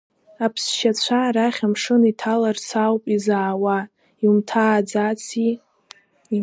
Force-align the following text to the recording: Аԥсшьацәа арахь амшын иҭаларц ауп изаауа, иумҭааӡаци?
Аԥсшьацәа 0.45 1.17
арахь 1.27 1.61
амшын 1.65 2.01
иҭаларц 2.11 2.67
ауп 2.85 3.03
изаауа, 3.15 3.77
иумҭааӡаци? 4.23 5.51